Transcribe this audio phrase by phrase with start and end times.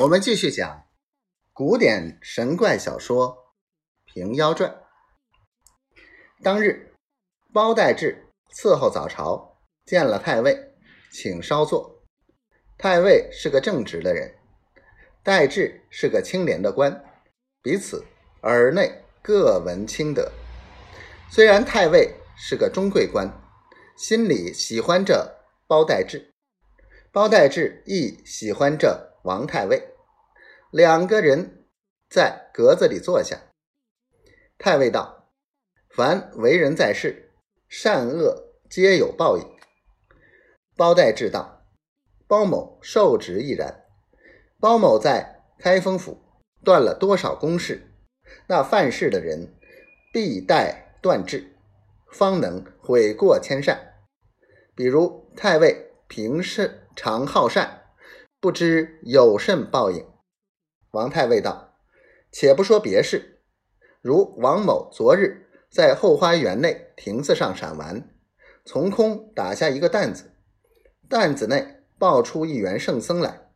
[0.00, 0.86] 我们继续讲
[1.52, 3.52] 古典神怪小说
[4.14, 4.70] 《平妖传》。
[6.42, 6.94] 当日，
[7.52, 10.72] 包代志伺候早朝，见了太尉，
[11.12, 12.02] 请稍坐。
[12.78, 14.36] 太尉是个正直的人，
[15.22, 17.04] 代志是个清廉的官，
[17.60, 18.02] 彼此
[18.40, 20.32] 耳内各闻清德。
[21.30, 23.30] 虽然太尉是个中贵官，
[23.98, 25.30] 心里喜欢这
[25.66, 26.32] 包代志，
[27.12, 29.10] 包代志亦喜欢这。
[29.22, 29.89] 王太尉
[30.70, 31.64] 两个人
[32.08, 33.36] 在格子里坐下。
[34.56, 35.32] 太尉道
[35.90, 37.32] ：“凡为人在世，
[37.68, 39.44] 善恶皆有报应。”
[40.76, 41.66] 包代志道
[42.28, 43.84] ：“包某受职亦然。
[44.58, 46.22] 包某在开封府
[46.62, 47.92] 断了多少公事，
[48.46, 49.54] 那犯事的人
[50.12, 51.56] 必待断治，
[52.12, 53.94] 方能悔过迁善。
[54.74, 57.78] 比如太尉平时常好善。”
[58.42, 60.09] 不知有甚报应？
[60.92, 61.74] 王太尉道
[62.32, 63.40] ：“且不说别事，
[64.00, 68.08] 如王某昨日在后花园内亭子上赏玩，
[68.64, 70.32] 从空打下一个担子，
[71.08, 73.50] 担子内抱出一员圣僧来，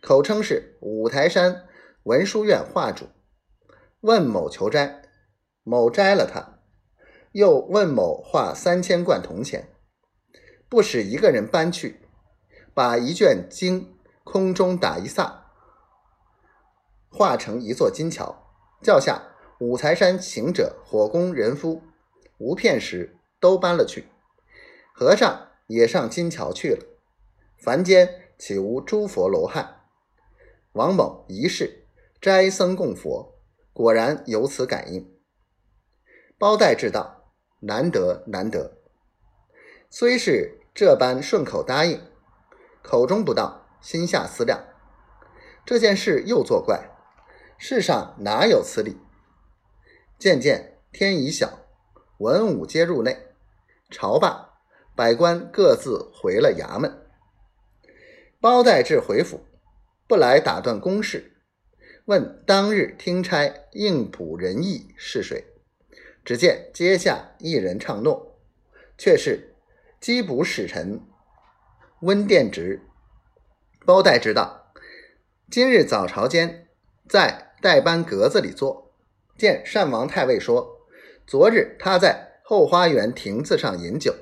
[0.00, 1.66] 口称是五台山
[2.04, 3.06] 文殊院画主，
[4.00, 5.02] 问某求斋，
[5.62, 6.58] 某摘了他，
[7.32, 9.68] 又问某画三千贯铜钱，
[10.68, 12.00] 不使一个人搬去，
[12.74, 13.90] 把一卷经。”
[14.24, 15.43] 空中打一撒，
[17.14, 18.44] 化成一座金桥，
[18.82, 19.22] 叫下
[19.60, 21.80] 五台山行者、火工人夫，
[22.38, 24.08] 无片时都搬了去。
[24.92, 26.84] 和尚也上金桥去了。
[27.56, 29.82] 凡间岂无诸佛罗汉？
[30.72, 31.86] 王某一世
[32.20, 33.38] 斋僧供佛，
[33.72, 35.08] 果然有此感应。
[36.36, 38.78] 包代智道：难得难得，
[39.88, 42.02] 虽是这般顺口答应，
[42.82, 43.60] 口中不道。
[43.80, 44.64] 心下思量，
[45.66, 46.88] 这件事又作怪，
[47.66, 48.98] 世上哪有此理？
[50.18, 51.60] 渐渐天已晓，
[52.18, 53.16] 文武皆入内，
[53.88, 54.50] 朝罢，
[54.94, 57.08] 百官各自回了衙门。
[58.38, 59.46] 包代志回府，
[60.06, 61.38] 不来打断公事，
[62.04, 65.42] 问当日听差应卜仁义是谁？
[66.22, 68.38] 只见阶下一人唱诺，
[68.98, 69.56] 却是
[70.02, 71.00] 缉捕使臣
[72.02, 72.82] 温殿直。
[73.86, 74.70] 包代知道，
[75.50, 76.68] 今日早朝间
[77.08, 78.92] 在代班格子里坐，
[79.38, 80.86] 见单王太尉说，
[81.26, 84.14] 昨日他在后花园亭子上饮酒，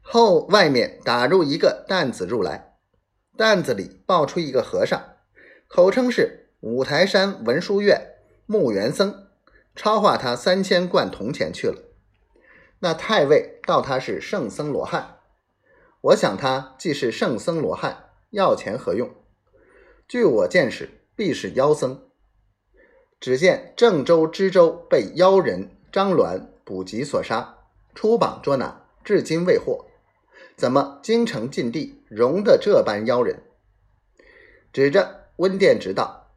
[0.00, 2.78] 后外面打入一个担子入来，
[3.36, 5.16] 担子里抱出一个和尚，
[5.68, 8.14] 口称是五台山文殊院
[8.46, 9.26] 木元僧，
[9.74, 11.76] 超化他三千贯铜钱去了。
[12.78, 15.18] 那太尉道他是圣僧罗汉，
[16.00, 18.04] 我想他既是圣僧罗汉。
[18.30, 19.14] 要钱何用？
[20.08, 22.05] 据我见识，必是妖僧。
[23.18, 27.56] 只见郑州、知州被妖人张鸾捕及所杀，
[27.94, 29.86] 出榜捉拿，至今未获。
[30.56, 33.42] 怎么京城禁地容得这般妖人？
[34.72, 36.32] 指着温殿直道：“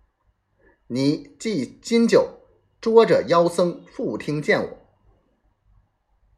[0.88, 2.28] 你既今就
[2.82, 4.79] 捉着妖僧，复听见我，